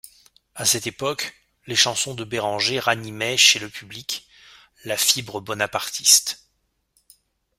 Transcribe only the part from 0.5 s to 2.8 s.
À cette époque, les chansons de Béranger